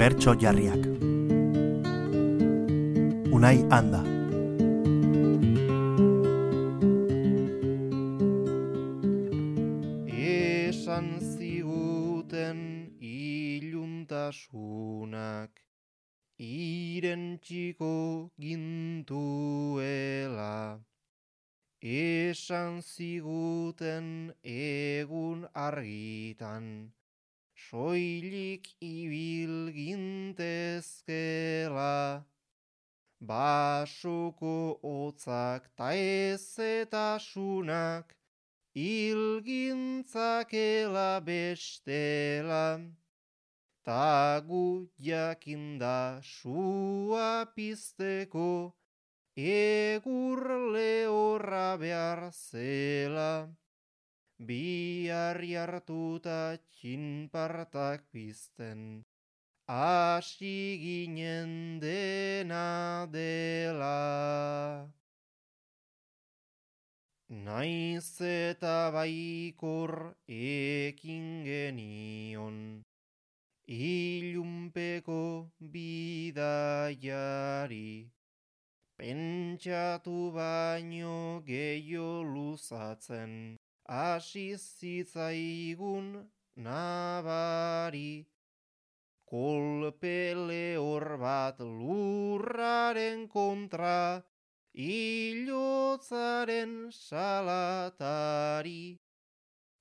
Bertso 0.00 0.32
jarriak. 0.32 0.80
Unai 3.36 3.60
handa 3.68 4.00
Esan 10.08 11.20
ziguten 11.20 12.96
iluntasunak 12.96 15.52
Iren 16.48 17.36
txiko 17.44 18.32
gintuela. 18.40 19.20
Esan 21.84 22.80
ziguten 22.80 24.32
egun 24.40 25.44
argitan 25.52 26.88
soilik 27.68 28.64
ibil 28.80 29.68
gintezkela, 29.76 32.24
basuko 33.20 34.80
otzak 34.82 35.68
ta 35.76 35.92
ezetasunak, 35.92 38.16
ilgintzakela 38.74 41.20
bestela, 41.20 42.80
ta 43.84 44.40
gu 44.40 44.88
jakinda 44.98 46.22
sua 46.22 47.46
pizteko, 47.54 48.74
egur 49.36 50.72
lehorra 50.72 51.76
behar 51.78 52.32
zela. 52.32 53.48
Bi 54.40 55.04
harri 55.12 55.52
hartuta 55.60 56.56
txinpartak 56.56 58.06
pizten, 58.08 59.04
hasi 59.68 60.80
ginen 60.80 61.76
dena 61.78 63.04
dela. 63.12 64.88
Naiz 67.28 68.16
eta 68.24 68.90
baikor 68.96 70.16
ekin 70.24 71.44
genion, 71.44 72.80
ilunpeko 73.68 75.52
bidaiari, 75.60 76.48
pentsatu 78.96 80.32
baino 80.32 81.44
gehiago 81.44 82.24
luzatzen, 82.24 83.59
hasi 83.90 84.54
zitzaigun 84.54 86.22
nabari. 86.56 88.24
Kolpe 89.26 90.34
lehor 90.34 91.18
bat 91.18 91.58
lurraren 91.58 93.28
kontra, 93.28 94.22
ilotzaren 94.74 96.92
salatari. 96.92 98.98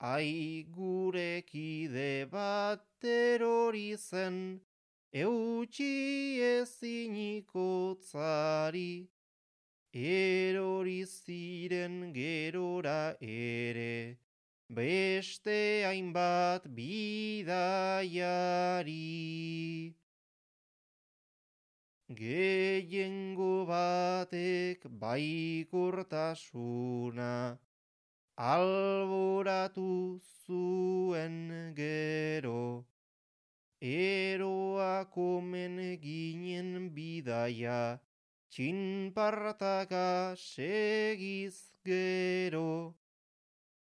Ai 0.00 0.64
gure 0.72 1.42
kide 1.44 2.26
bat 2.30 2.80
terori 3.02 3.96
zen, 3.96 4.60
eutxi 5.12 6.40
eziniko 6.40 7.96
tzari. 8.00 9.08
Erori 9.92 11.04
ziren 11.04 12.12
gerora 12.14 13.16
ere, 13.20 14.18
beste 14.68 15.82
hainbat 15.84 16.62
bidaiari. 16.76 17.56
Gehiengo 22.08 23.66
batek 23.66 24.86
baikortasuna, 24.86 27.58
alboratu 28.38 30.20
zuen 30.46 31.74
gero, 31.74 32.86
eroak 33.80 35.16
omen 35.16 35.98
ginen 36.00 36.90
bidaia, 36.94 37.98
txinpartaka 38.50 40.34
segiz 40.36 41.70
gero. 41.84 42.94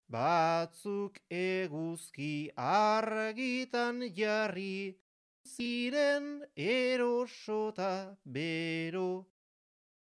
Batzuk 0.08 1.18
eguzki 1.30 2.50
argitan 2.56 4.02
jarri, 4.16 4.96
ziren 5.44 6.44
erosota 6.56 8.16
bero. 8.24 9.26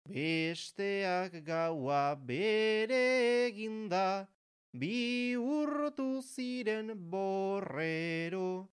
Besteak 0.09 1.45
gaua 1.47 2.17
bere 2.17 3.47
eginda, 3.47 4.27
bi 4.73 5.37
urtu 5.37 6.23
ziren 6.23 6.93
borrero. 7.11 8.69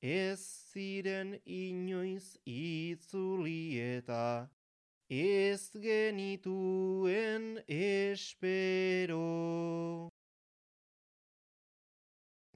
Ez 0.00 0.40
ziren 0.72 1.34
inoiz 1.44 2.38
itzulieta, 2.46 4.48
ez 5.08 5.70
genituen 5.72 7.62
espero. 7.66 9.18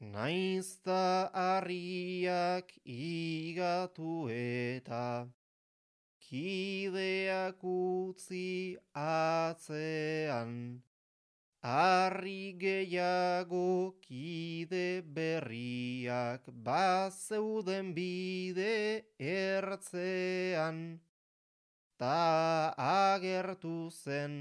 Naizta 0.01 1.31
harriak 1.33 2.73
igatu 2.85 4.29
eta 4.29 5.29
kideak 6.21 7.65
utzi 7.65 8.77
atzean. 8.93 10.83
Harri 11.63 12.59
gehiago 12.59 13.95
kide 14.03 15.01
berriak 15.07 16.43
bazeuden 16.53 17.95
bide 17.95 19.07
ertzean 19.17 21.01
ta 22.03 22.75
agertu 23.15 23.89
zen 24.03 24.35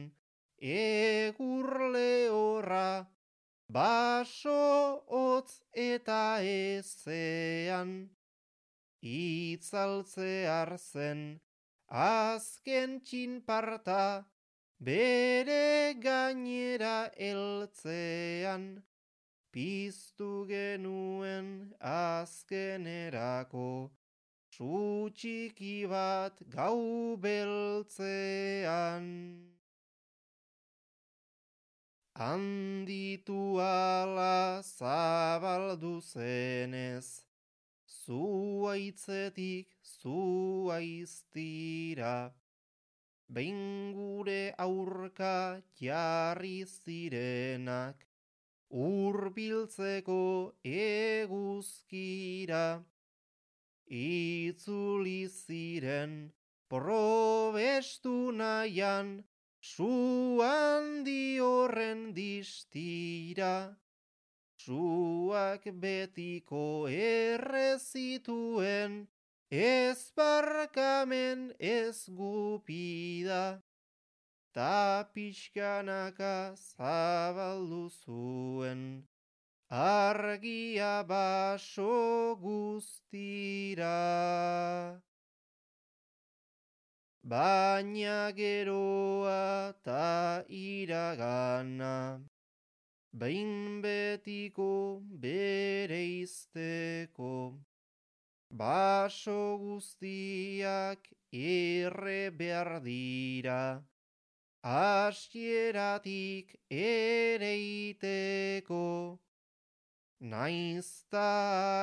egur 0.58 1.70
lehorra, 1.94 3.06
baso 3.70 5.04
hotz 5.06 5.62
eta 5.74 6.42
ezean. 6.42 8.10
Itzaltzear 9.02 10.74
zen 10.80 11.22
azken 11.86 13.00
txinparta, 13.06 14.26
bere 14.90 15.94
gainera 16.02 17.12
eltzean. 17.30 18.68
Piztu 19.54 20.48
genuen 20.50 21.76
azkenerako, 21.78 23.70
Su 24.62 25.10
txiki 25.18 25.90
bat 25.90 26.38
gau 26.54 27.18
beltzean. 27.18 29.08
Handitu 32.14 33.58
ala 33.58 34.62
zabaldu 34.62 35.98
zenez, 36.06 37.26
zuaitzetik 37.90 39.74
zuaiztira. 39.96 41.34
Behin 43.34 43.98
gure 43.98 44.54
aurka 44.60 45.58
jarri 45.82 46.70
zirenak, 46.70 48.06
urbiltzeko 48.70 50.22
eguzkira. 50.78 52.66
Itzuli 53.92 55.28
ziren 55.28 56.32
probestu 56.70 58.32
nahian, 58.32 59.28
su 59.60 60.40
handi 60.40 61.40
horren 61.44 62.14
distira. 62.16 63.76
Suak 64.56 65.68
betiko 65.84 66.88
errezituen, 66.88 67.92
ez 69.52 70.12
barkamen 70.16 71.52
ez 71.60 72.08
gupida. 72.08 73.62
Ta 74.54 75.04
pixkanaka 75.14 76.56
zabaldu 76.56 77.90
zuen, 77.90 79.04
argia 79.72 81.04
baso 81.08 82.36
guztira. 82.36 83.88
Baina 87.24 88.34
geroa 88.36 89.74
ta 89.84 90.44
iragana, 90.50 92.20
behin 93.14 93.82
betiko 93.82 95.02
bere 95.08 96.04
izteko, 96.22 97.58
Baso 98.52 99.58
guztiak 99.60 101.08
erre 101.32 102.30
behar 102.32 102.82
dira, 102.84 103.82
Asieratik 104.62 106.52
ere 106.70 107.54
iteko, 107.56 109.18
Naiztagian 110.22 111.82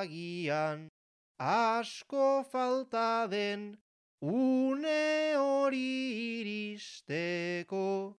asko 1.40 2.44
falta 2.44 3.26
den 3.26 3.76
une 4.22 5.34
hori 5.34 6.38
iristeko. 6.38 8.16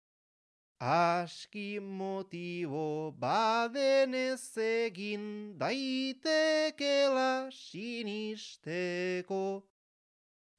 Aski 0.81 1.79
motibo 1.79 3.11
baden 3.11 4.13
ez 4.13 4.57
egin 4.57 5.57
daitekela 5.57 7.49
sinisteko. 7.51 9.41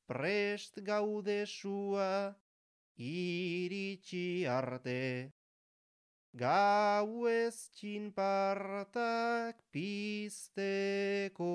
Prest 0.09 0.81
gaudesua 0.85 2.35
iritsi 2.97 4.47
arte. 4.47 5.33
Gau 6.33 7.27
ez 7.27 7.69
txinpartak 7.75 9.59
pizteko. 9.75 11.51